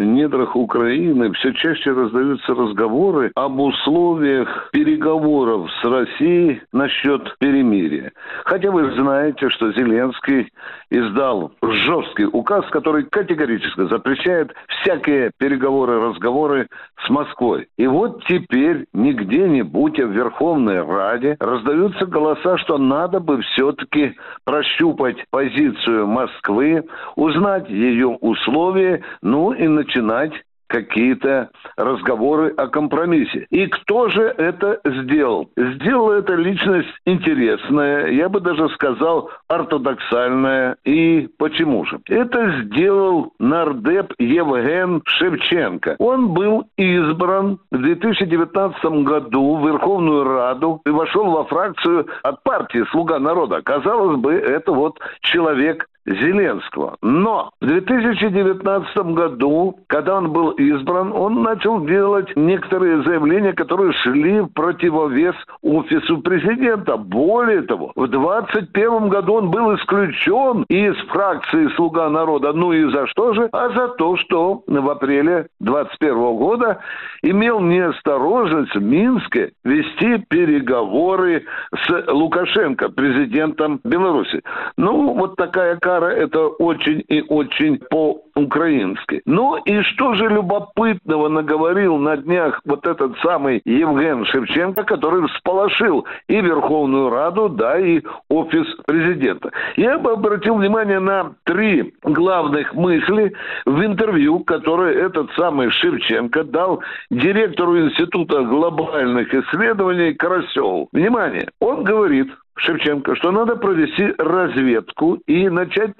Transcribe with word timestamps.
недрах 0.00 0.56
Украины 0.56 1.32
все 1.32 1.52
чаще 1.52 1.92
раздаются 1.92 2.54
разговоры 2.54 3.32
об 3.34 3.60
условиях 3.60 4.70
переговоров 4.72 5.70
с 5.80 5.84
Россией 5.84 6.62
насчет 6.72 7.36
перемирия. 7.38 8.12
Хотя 8.44 8.70
вы 8.70 8.92
знаете, 8.92 9.48
что 9.50 9.72
Зеленский 9.72 10.50
издал 10.90 11.52
жесткий 11.62 12.26
указ, 12.26 12.64
который 12.70 13.04
категорически 13.04 13.88
запрещает 13.88 14.52
всякие 14.80 15.30
переговоры, 15.38 16.00
разговоры 16.00 16.68
с 17.06 17.10
Москвой. 17.10 17.68
И 17.76 17.86
вот 17.86 18.24
теперь 18.24 18.86
не 18.92 19.12
где-нибудь, 19.12 20.00
а 20.00 20.06
в 20.06 20.10
Верховной 20.10 20.82
Раде 20.82 21.36
раздаются 21.38 22.06
голоса, 22.06 22.58
что 22.58 22.78
надо 22.78 23.20
бы 23.20 23.40
все-таки 23.42 24.16
прощупать 24.44 25.24
позицию 25.30 26.06
Москвы, 26.06 26.84
узнать 27.16 27.68
ее 27.68 28.08
условия, 28.08 29.02
ну 29.22 29.52
и 29.52 29.66
начинать 29.90 30.32
какие-то 30.70 31.50
разговоры 31.76 32.54
о 32.56 32.68
компромиссе. 32.68 33.46
И 33.50 33.66
кто 33.66 34.08
же 34.08 34.22
это 34.22 34.80
сделал? 34.84 35.50
Сделала 35.56 36.12
это 36.12 36.34
личность 36.34 36.88
интересная, 37.04 38.06
я 38.12 38.28
бы 38.28 38.38
даже 38.38 38.68
сказал 38.70 39.30
ортодоксальная. 39.48 40.76
И 40.84 41.28
почему 41.38 41.84
же? 41.86 41.98
Это 42.06 42.62
сделал 42.62 43.32
нардеп 43.40 44.14
Евген 44.20 45.02
Шевченко. 45.04 45.96
Он 45.98 46.28
был 46.28 46.68
избран 46.76 47.58
в 47.72 47.78
2019 47.78 48.84
году 49.02 49.56
в 49.56 49.66
Верховную 49.66 50.22
Раду 50.22 50.82
и 50.86 50.90
вошел 50.90 51.32
во 51.32 51.46
фракцию 51.46 52.06
от 52.22 52.44
партии 52.44 52.84
«Слуга 52.92 53.18
народа». 53.18 53.60
Казалось 53.62 54.20
бы, 54.20 54.34
это 54.34 54.70
вот 54.70 55.00
человек 55.22 55.86
Зеленского. 56.06 56.96
Но 57.02 57.50
в 57.60 57.66
2019 57.66 58.96
году, 59.14 59.78
когда 59.86 60.16
он 60.16 60.32
был 60.32 60.50
избран, 60.52 61.12
он 61.12 61.42
начал 61.42 61.84
делать 61.84 62.34
некоторые 62.36 63.02
заявления, 63.02 63.52
которые 63.52 63.92
шли 63.92 64.40
в 64.40 64.48
противовес 64.48 65.34
офису 65.62 66.18
президента. 66.18 66.96
Более 66.96 67.62
того, 67.62 67.92
в 67.94 68.08
2021 68.08 69.08
году 69.08 69.34
он 69.34 69.50
был 69.50 69.74
исключен 69.76 70.64
из 70.68 70.96
фракции 71.08 71.68
«Слуга 71.76 72.08
народа». 72.08 72.52
Ну 72.52 72.72
и 72.72 72.90
за 72.90 73.06
что 73.06 73.32
же? 73.34 73.48
А 73.52 73.68
за 73.70 73.88
то, 73.88 74.16
что 74.16 74.62
в 74.66 74.90
апреле 74.90 75.48
2021 75.60 76.36
года 76.36 76.80
имел 77.22 77.60
неосторожность 77.60 78.74
в 78.74 78.82
Минске 78.82 79.52
вести 79.64 80.24
переговоры 80.28 81.44
с 81.74 82.04
Лукашенко, 82.08 82.88
президентом 82.88 83.80
Беларуси. 83.84 84.42
Ну, 84.76 85.14
вот 85.14 85.36
такая 85.36 85.76
кара 86.00 86.12
это 86.12 86.46
очень 86.46 87.04
и 87.08 87.22
очень 87.28 87.78
по-украински. 87.78 89.22
Ну 89.26 89.56
и 89.56 89.82
что 89.82 90.14
же 90.14 90.28
любопытного 90.28 91.28
наговорил 91.28 91.96
на 91.98 92.16
днях 92.16 92.60
вот 92.64 92.86
этот 92.86 93.18
самый 93.18 93.60
Евген 93.64 94.24
Шевченко, 94.26 94.84
который 94.84 95.26
всполошил 95.28 96.06
и 96.28 96.40
Верховную 96.40 97.10
Раду, 97.10 97.48
да, 97.48 97.78
и 97.78 98.02
офис 98.28 98.66
президента. 98.86 99.50
Я 99.76 99.98
бы 99.98 100.12
обратил 100.12 100.56
внимание 100.56 101.00
на 101.00 101.32
три 101.44 101.94
главных 102.02 102.74
мысли 102.74 103.32
в 103.66 103.84
интервью, 103.84 104.40
которое 104.40 104.94
этот 104.94 105.30
самый 105.32 105.70
Шевченко 105.70 106.44
дал 106.44 106.82
директору 107.10 107.78
Института 107.78 108.42
глобальных 108.42 109.32
исследований 109.34 110.14
Карасеву. 110.14 110.88
Внимание, 110.92 111.48
он 111.60 111.84
говорит, 111.84 112.28
Шевченко, 112.60 113.16
что 113.16 113.30
надо 113.30 113.56
провести 113.56 114.14
разведку 114.18 115.14
и 115.26 115.48
начать 115.48 115.92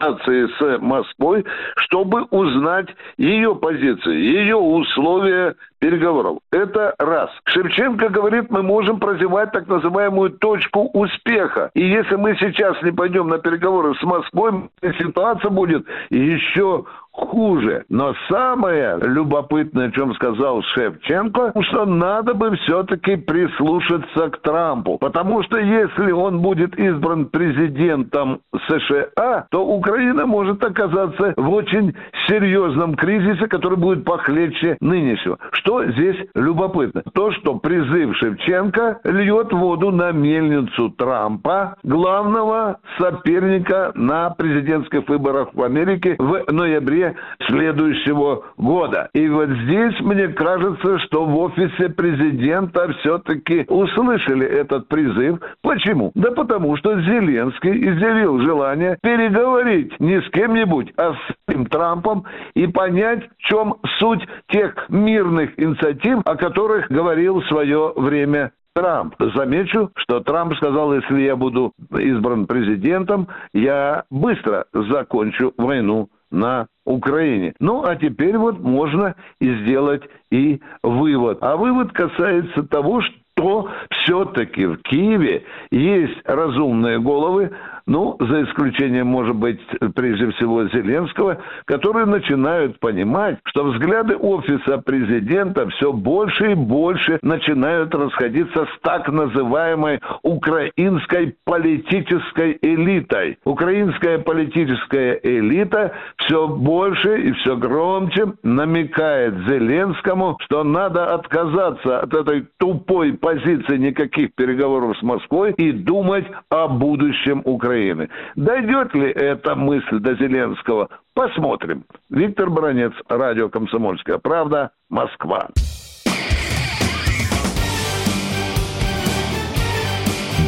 с 0.00 0.78
Москвой, 0.78 1.44
чтобы 1.76 2.22
узнать 2.30 2.88
ее 3.16 3.56
позицию, 3.56 4.20
ее 4.20 4.56
условия 4.56 5.56
переговоров. 5.78 6.38
Это 6.50 6.94
раз. 6.98 7.30
Шевченко 7.44 8.08
говорит, 8.08 8.50
мы 8.50 8.62
можем 8.62 8.98
прозевать 8.98 9.52
так 9.52 9.66
называемую 9.68 10.30
точку 10.30 10.90
успеха. 10.92 11.70
И 11.74 11.84
если 11.84 12.16
мы 12.16 12.36
сейчас 12.36 12.80
не 12.82 12.92
пойдем 12.92 13.28
на 13.28 13.38
переговоры 13.38 13.94
с 13.94 14.02
Москвой, 14.02 14.70
ситуация 14.98 15.50
будет 15.50 15.86
еще 16.10 16.84
хуже. 17.18 17.84
Но 17.88 18.14
самое 18.28 18.98
любопытное, 19.00 19.88
о 19.88 19.90
чем 19.90 20.14
сказал 20.14 20.62
Шевченко, 20.62 21.52
что 21.60 21.84
надо 21.84 22.34
бы 22.34 22.56
все-таки 22.56 23.16
прислушаться 23.16 24.30
к 24.30 24.40
Трампу. 24.42 24.98
Потому 24.98 25.42
что 25.42 25.58
если 25.58 26.12
он 26.12 26.40
будет 26.40 26.78
избран 26.78 27.26
президентом 27.26 28.40
США, 28.68 29.46
то 29.50 29.66
Украина 29.66 30.26
может 30.26 30.62
оказаться 30.62 31.34
в 31.36 31.52
очень 31.52 31.94
серьезном 32.28 32.94
кризисе, 32.94 33.46
который 33.48 33.78
будет 33.78 34.04
похлеще 34.04 34.76
нынешнего. 34.80 35.38
Что 35.68 35.84
здесь 35.84 36.16
любопытно? 36.34 37.02
То, 37.12 37.30
что 37.32 37.56
призыв 37.56 38.16
Шевченко 38.16 39.00
льет 39.04 39.52
воду 39.52 39.90
на 39.90 40.12
мельницу 40.12 40.88
Трампа, 40.96 41.76
главного 41.82 42.78
соперника 42.96 43.92
на 43.94 44.30
президентских 44.30 45.06
выборах 45.06 45.50
в 45.52 45.62
Америке 45.62 46.16
в 46.18 46.50
ноябре 46.50 47.16
следующего 47.48 48.44
года. 48.56 49.10
И 49.12 49.28
вот 49.28 49.50
здесь 49.50 50.00
мне 50.00 50.28
кажется, 50.28 51.00
что 51.00 51.26
в 51.26 51.36
офисе 51.36 51.90
президента 51.90 52.90
все-таки 53.00 53.66
услышали 53.68 54.46
этот 54.46 54.88
призыв. 54.88 55.38
Почему? 55.60 56.12
Да 56.14 56.30
потому 56.30 56.78
что 56.78 56.98
Зеленский 56.98 57.90
изъявил 57.90 58.40
желание 58.40 58.96
переговорить 59.02 60.00
не 60.00 60.22
с 60.22 60.30
кем-нибудь, 60.30 60.94
а 60.96 61.12
с 61.12 61.68
Трампом 61.70 62.24
и 62.54 62.66
понять, 62.66 63.28
в 63.36 63.42
чем 63.42 63.74
суть 63.98 64.26
тех 64.48 64.74
мирных 64.88 65.57
инициатив, 65.58 66.20
о 66.24 66.36
которых 66.36 66.88
говорил 66.88 67.40
в 67.40 67.46
свое 67.48 67.92
время 67.96 68.52
Трамп. 68.74 69.14
Замечу, 69.34 69.90
что 69.96 70.20
Трамп 70.20 70.54
сказал, 70.56 70.94
если 70.94 71.20
я 71.20 71.36
буду 71.36 71.72
избран 71.98 72.46
президентом, 72.46 73.28
я 73.52 74.04
быстро 74.08 74.66
закончу 74.72 75.52
войну 75.58 76.08
на 76.30 76.68
Украине. 76.84 77.54
Ну, 77.58 77.84
а 77.84 77.96
теперь 77.96 78.38
вот 78.38 78.60
можно 78.60 79.16
и 79.40 79.52
сделать 79.62 80.02
и 80.30 80.60
вывод. 80.82 81.38
А 81.40 81.56
вывод 81.56 81.92
касается 81.92 82.62
того, 82.62 83.02
что 83.02 83.68
все-таки 83.90 84.66
в 84.66 84.76
Киеве 84.78 85.44
есть 85.70 86.20
разумные 86.24 87.00
головы, 87.00 87.50
ну, 87.88 88.16
за 88.20 88.44
исключением, 88.44 89.06
может 89.06 89.34
быть, 89.34 89.60
прежде 89.94 90.30
всего 90.32 90.68
Зеленского, 90.68 91.38
которые 91.64 92.04
начинают 92.04 92.78
понимать, 92.80 93.38
что 93.46 93.64
взгляды 93.64 94.14
офиса 94.14 94.78
президента 94.78 95.66
все 95.70 95.92
больше 95.92 96.52
и 96.52 96.54
больше 96.54 97.18
начинают 97.22 97.94
расходиться 97.94 98.66
с 98.66 98.80
так 98.82 99.08
называемой 99.08 100.00
украинской 100.22 101.34
политической 101.44 102.58
элитой. 102.60 103.38
Украинская 103.44 104.18
политическая 104.18 105.18
элита 105.22 105.94
все 106.18 106.46
больше 106.46 107.22
и 107.22 107.32
все 107.32 107.56
громче 107.56 108.34
намекает 108.42 109.34
Зеленскому, 109.48 110.36
что 110.42 110.62
надо 110.62 111.14
отказаться 111.14 112.00
от 112.00 112.12
этой 112.12 112.46
тупой 112.58 113.14
позиции 113.14 113.78
никаких 113.78 114.34
переговоров 114.34 114.98
с 114.98 115.02
Москвой 115.02 115.52
и 115.52 115.72
думать 115.72 116.26
о 116.50 116.68
будущем 116.68 117.40
Украины. 117.46 117.77
Украины. 117.78 118.08
Дойдет 118.36 118.94
ли 118.94 119.10
эта 119.10 119.54
мысль 119.54 119.98
до 120.00 120.14
Зеленского? 120.14 120.88
Посмотрим. 121.14 121.84
Виктор 122.10 122.50
Бронец, 122.50 122.92
радио 123.08 123.48
«Комсомольская 123.48 124.18
правда», 124.18 124.70
Москва. 124.88 125.48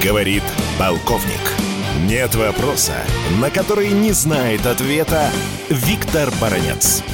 Говорит 0.04 0.42
полковник. 0.78 1.44
Нет 2.08 2.34
вопроса, 2.34 2.94
на 3.40 3.50
который 3.50 3.90
не 3.90 4.12
знает 4.12 4.64
ответа 4.66 5.28
Виктор 5.68 6.28
Баранец. 6.40 7.04